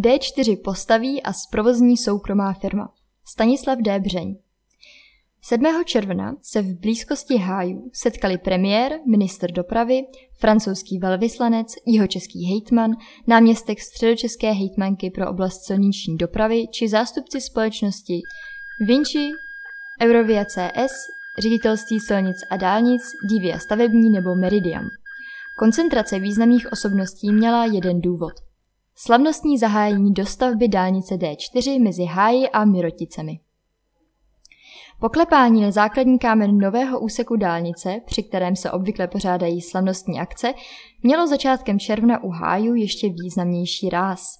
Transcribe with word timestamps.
D4 0.00 0.62
postaví 0.64 1.22
a 1.22 1.32
zprovozní 1.32 1.96
soukromá 1.96 2.52
firma. 2.52 2.94
Stanislav 3.24 3.78
D. 3.78 4.00
Břeň. 4.00 4.36
7. 5.42 5.66
června 5.84 6.36
se 6.42 6.62
v 6.62 6.80
blízkosti 6.80 7.36
hájů 7.36 7.90
setkali 7.94 8.38
premiér, 8.38 8.92
minister 9.10 9.52
dopravy, 9.52 10.02
francouzský 10.40 10.98
velvyslanec, 10.98 11.66
jihočeský 11.86 12.44
hejtman, 12.44 12.90
náměstek 13.26 13.80
středočeské 13.80 14.52
hejtmanky 14.52 15.10
pro 15.10 15.30
oblast 15.30 15.64
silniční 15.66 16.16
dopravy 16.16 16.66
či 16.72 16.88
zástupci 16.88 17.40
společnosti 17.40 18.20
Vinci, 18.86 19.28
Eurovia 20.02 20.44
CS, 20.44 20.92
ředitelství 21.38 22.00
silnic 22.00 22.36
a 22.50 22.56
dálnic, 22.56 23.02
Divia 23.30 23.58
stavební 23.58 24.10
nebo 24.10 24.34
Meridian. 24.34 24.84
Koncentrace 25.58 26.18
významných 26.18 26.72
osobností 26.72 27.32
měla 27.32 27.64
jeden 27.64 28.00
důvod. 28.00 28.47
Slavnostní 29.00 29.58
zahájení 29.58 30.12
dostavby 30.14 30.68
dálnice 30.68 31.14
D4 31.14 31.82
mezi 31.82 32.04
Háji 32.04 32.48
a 32.48 32.64
Miroticemi. 32.64 33.40
Poklepání 35.00 35.62
na 35.62 35.70
základní 35.70 36.18
kámen 36.18 36.58
nového 36.58 37.00
úseku 37.00 37.36
dálnice, 37.36 38.00
při 38.06 38.22
kterém 38.22 38.56
se 38.56 38.70
obvykle 38.70 39.08
pořádají 39.08 39.60
slavnostní 39.60 40.20
akce, 40.20 40.54
mělo 41.02 41.26
začátkem 41.26 41.78
června 41.78 42.22
u 42.22 42.28
Háju 42.28 42.74
ještě 42.74 43.08
významnější 43.08 43.88
ráz. 43.88 44.32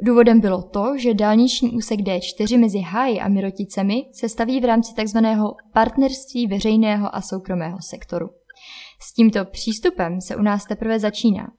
Důvodem 0.00 0.40
bylo 0.40 0.62
to, 0.62 0.98
že 0.98 1.14
dálniční 1.14 1.70
úsek 1.70 2.00
D4 2.00 2.60
mezi 2.60 2.78
Háji 2.78 3.20
a 3.20 3.28
Miroticemi 3.28 4.04
se 4.12 4.28
staví 4.28 4.60
v 4.60 4.64
rámci 4.64 4.94
tzv. 4.94 5.18
partnerství 5.72 6.46
veřejného 6.46 7.16
a 7.16 7.22
soukromého 7.22 7.78
sektoru. 7.80 8.30
S 9.00 9.14
tímto 9.14 9.44
přístupem 9.44 10.20
se 10.20 10.36
u 10.36 10.42
nás 10.42 10.64
teprve 10.64 10.98
začíná. 10.98 11.57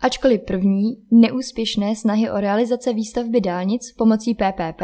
Ačkoliv 0.00 0.40
první, 0.46 0.96
neúspěšné 1.10 1.96
snahy 1.96 2.30
o 2.30 2.40
realizace 2.40 2.92
výstavby 2.92 3.40
dálnic 3.40 3.92
pomocí 3.92 4.34
PPP 4.34 4.82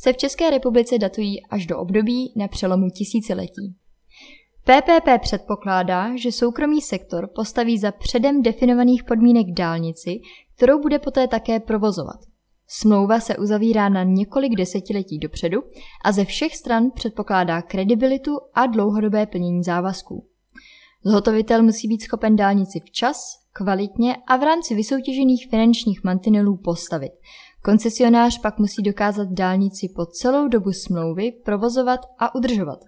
se 0.00 0.12
v 0.12 0.16
České 0.16 0.50
republice 0.50 0.98
datují 0.98 1.46
až 1.50 1.66
do 1.66 1.78
období 1.78 2.32
na 2.36 2.48
přelomu 2.48 2.90
tisíciletí. 2.90 3.76
PPP 4.64 5.08
předpokládá, 5.22 6.16
že 6.16 6.32
soukromý 6.32 6.80
sektor 6.80 7.30
postaví 7.34 7.78
za 7.78 7.92
předem 7.92 8.42
definovaných 8.42 9.04
podmínek 9.04 9.46
dálnici, 9.50 10.20
kterou 10.56 10.80
bude 10.80 10.98
poté 10.98 11.28
také 11.28 11.60
provozovat. 11.60 12.20
Smlouva 12.68 13.20
se 13.20 13.36
uzavírá 13.36 13.88
na 13.88 14.02
několik 14.02 14.56
desetiletí 14.56 15.18
dopředu 15.18 15.62
a 16.04 16.12
ze 16.12 16.24
všech 16.24 16.56
stran 16.56 16.90
předpokládá 16.94 17.62
kredibilitu 17.62 18.36
a 18.54 18.66
dlouhodobé 18.66 19.26
plnění 19.26 19.62
závazků. 19.62 20.26
Zhotovitel 21.04 21.62
musí 21.62 21.88
být 21.88 22.02
schopen 22.02 22.36
dálnici 22.36 22.80
včas, 22.80 23.16
kvalitně 23.58 24.16
a 24.26 24.36
v 24.36 24.42
rámci 24.42 24.74
vysoutěžených 24.74 25.48
finančních 25.50 26.04
mantinelů 26.04 26.56
postavit. 26.56 27.12
Koncesionář 27.62 28.40
pak 28.40 28.58
musí 28.58 28.82
dokázat 28.82 29.28
dálnici 29.28 29.88
po 29.96 30.06
celou 30.06 30.48
dobu 30.48 30.72
smlouvy 30.72 31.32
provozovat 31.44 32.00
a 32.18 32.34
udržovat. 32.34 32.78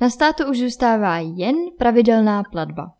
Na 0.00 0.10
státu 0.10 0.50
už 0.50 0.58
zůstává 0.58 1.18
jen 1.18 1.56
pravidelná 1.78 2.42
platba. 2.52 2.92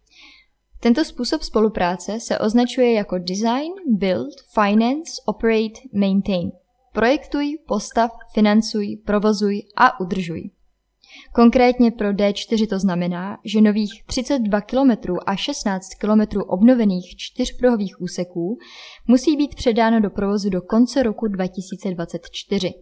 Tento 0.80 1.04
způsob 1.04 1.42
spolupráce 1.42 2.20
se 2.20 2.38
označuje 2.38 2.92
jako 2.92 3.18
Design, 3.18 3.72
Build, 3.86 4.34
Finance, 4.54 5.12
Operate, 5.26 5.80
Maintain. 5.92 6.52
Projektuj, 6.92 7.58
postav, 7.68 8.10
financuj, 8.34 8.96
provozuj 9.06 9.62
a 9.76 10.00
udržuj. 10.00 10.50
Konkrétně 11.34 11.90
pro 11.90 12.08
D4 12.08 12.68
to 12.68 12.78
znamená, 12.78 13.38
že 13.44 13.60
nových 13.60 14.04
32 14.06 14.60
km 14.60 14.90
a 15.26 15.36
16 15.36 15.88
km 16.00 16.40
obnovených 16.40 17.16
čtyřpruhových 17.16 18.00
úseků 18.00 18.58
musí 19.06 19.36
být 19.36 19.54
předáno 19.54 20.00
do 20.00 20.10
provozu 20.10 20.50
do 20.50 20.62
konce 20.62 21.02
roku 21.02 21.28
2024. 21.28 22.74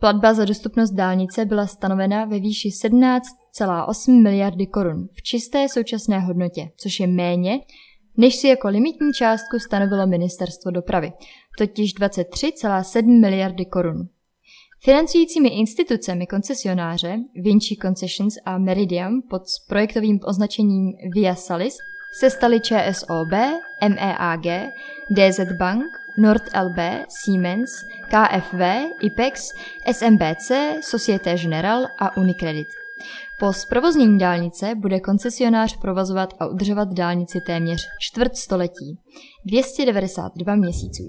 Platba 0.00 0.34
za 0.34 0.44
dostupnost 0.44 0.90
dálnice 0.90 1.44
byla 1.44 1.66
stanovena 1.66 2.24
ve 2.24 2.38
výši 2.38 2.68
17,8 2.68 4.22
miliardy 4.22 4.66
korun 4.66 5.08
v 5.12 5.22
čisté 5.22 5.66
současné 5.68 6.20
hodnotě, 6.20 6.70
což 6.76 7.00
je 7.00 7.06
méně, 7.06 7.60
než 8.16 8.36
si 8.36 8.48
jako 8.48 8.68
limitní 8.68 9.12
částku 9.12 9.58
stanovilo 9.58 10.06
ministerstvo 10.06 10.70
dopravy, 10.70 11.12
totiž 11.58 11.94
23,7 11.94 13.20
miliardy 13.20 13.64
korun. 13.64 14.08
Financujícími 14.84 15.48
institucemi 15.48 16.26
koncesionáře 16.26 17.18
Vinci 17.34 17.76
Concessions 17.82 18.34
a 18.44 18.58
Meridian 18.58 19.12
pod 19.30 19.42
projektovým 19.68 20.20
označením 20.24 20.92
Via 21.14 21.34
Salis 21.34 21.76
se 22.20 22.30
staly 22.30 22.60
ČSOB, 22.60 23.32
MEAG, 23.88 24.72
DZ 25.10 25.40
Bank, 25.58 25.84
NordLB, 26.18 27.06
Siemens, 27.08 27.70
KFV, 28.08 28.60
IPEX, 29.02 29.48
SMBC, 29.92 30.52
Societe 30.80 31.36
Generale 31.38 31.86
a 31.98 32.16
Unicredit. 32.16 32.68
Po 33.40 33.52
zprovoznění 33.52 34.18
dálnice 34.18 34.74
bude 34.74 35.00
koncesionář 35.00 35.76
provozovat 35.80 36.34
a 36.40 36.46
udržovat 36.46 36.92
dálnici 36.92 37.40
téměř 37.40 37.88
čtvrt 38.00 38.36
století, 38.36 38.98
292 39.46 40.54
měsíců. 40.54 41.04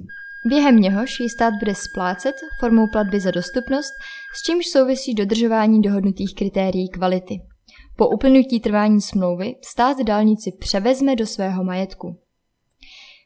Během 0.46 0.78
něhož 0.78 1.20
ji 1.20 1.30
stát 1.30 1.54
bude 1.60 1.76
splácet 1.76 2.36
formou 2.60 2.88
platby 2.92 3.20
za 3.20 3.32
dostupnost, 3.32 3.94
s 4.36 4.42
čímž 4.42 4.66
souvisí 4.66 5.14
dodržování 5.14 5.82
dohodnutých 5.82 6.36
kritérií 6.36 6.90
kvality. 6.90 7.42
Po 7.96 8.10
uplynutí 8.10 8.60
trvání 8.60 9.02
smlouvy 9.02 9.56
stát 9.64 9.98
dálnici 10.04 10.52
převezme 10.60 11.16
do 11.16 11.26
svého 11.26 11.64
majetku. 11.64 12.20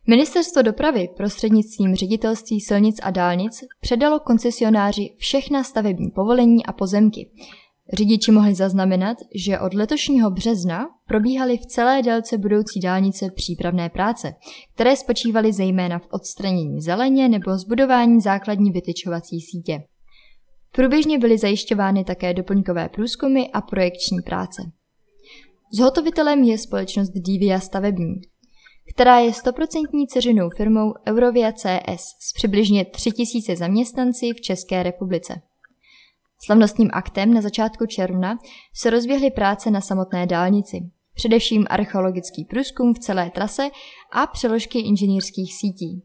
Ministerstvo 0.08 0.62
dopravy 0.62 1.10
prostřednictvím 1.18 1.96
ředitelství 1.96 2.62
silnic 2.62 2.96
a 3.04 3.12
dálnic 3.12 3.60
předalo 3.82 4.20
koncesionáři 4.20 5.10
všechna 5.18 5.64
stavební 5.64 6.12
povolení 6.12 6.66
a 6.66 6.74
pozemky, 6.74 7.32
Řidiči 7.94 8.32
mohli 8.32 8.56
zaznamenat, 8.56 9.18
že 9.36 9.60
od 9.60 9.74
letošního 9.74 10.32
března 10.32 10.88
probíhaly 11.08 11.58
v 11.58 11.66
celé 11.66 12.02
délce 12.02 12.38
budoucí 12.38 12.80
dálnice 12.80 13.32
přípravné 13.36 13.90
práce, 13.90 14.34
které 14.74 14.96
spočívaly 14.96 15.54
zejména 15.54 16.00
v 16.00 16.08
odstranění 16.12 16.82
zeleně 16.82 17.30
nebo 17.30 17.58
zbudování 17.58 18.22
základní 18.22 18.72
vytyčovací 18.72 19.42
sítě. 19.42 19.84
Průběžně 20.72 21.20
byly 21.20 21.38
zajišťovány 21.38 22.04
také 22.04 22.34
doplňkové 22.34 22.90
průzkumy 22.90 23.42
a 23.54 23.62
projekční 23.62 24.22
práce. 24.26 24.62
Zhotovitelem 25.74 26.44
je 26.44 26.58
společnost 26.58 27.10
Divia 27.10 27.60
stavební, 27.60 28.16
která 28.94 29.20
je 29.20 29.34
stoprocentní 29.34 30.08
ceřinou 30.08 30.50
firmou 30.58 30.94
Eurovia 31.08 31.52
CS 31.52 32.04
s 32.20 32.34
přibližně 32.34 32.86
3000 32.86 33.56
zaměstnanci 33.56 34.32
v 34.34 34.42
České 34.42 34.84
republice. 34.84 35.42
Slavnostním 36.42 36.90
aktem 36.94 37.34
na 37.34 37.42
začátku 37.42 37.86
června 37.86 38.38
se 38.76 38.90
rozběhly 38.90 39.32
práce 39.32 39.72
na 39.72 39.82
samotné 39.82 40.26
dálnici, 40.26 40.78
především 41.16 41.66
archeologický 41.70 42.46
průzkum 42.46 42.94
v 42.94 43.00
celé 43.00 43.30
trase 43.30 43.70
a 44.12 44.28
přeložky 44.28 44.80
inženýrských 44.80 45.54
sítí. 45.56 46.04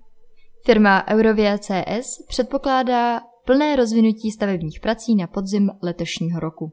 Firma 0.66 1.08
Eurovia 1.08 1.58
CS 1.58 2.26
předpokládá 2.28 3.20
plné 3.46 3.76
rozvinutí 3.76 4.30
stavebních 4.30 4.80
prací 4.80 5.14
na 5.14 5.26
podzim 5.26 5.70
letošního 5.82 6.40
roku. 6.40 6.72